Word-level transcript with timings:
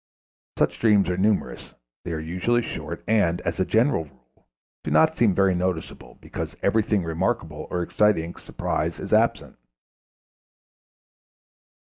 Such 0.57 0.79
dreams 0.79 1.09
are 1.09 1.15
numerous; 1.17 1.75
they 2.05 2.11
are 2.13 2.19
usually 2.19 2.63
short, 2.63 3.03
and, 3.07 3.39
as 3.41 3.59
a 3.59 3.65
general 3.65 4.05
rule, 4.05 4.47
do 4.83 4.89
not 4.89 5.15
seem 5.15 5.35
very 5.35 5.53
noticeable, 5.53 6.17
because 6.19 6.55
everything 6.63 7.03
remarkable 7.03 7.67
or 7.69 7.83
exciting 7.83 8.33
surprise 8.37 8.99
is 8.99 9.13
absent. 9.13 9.57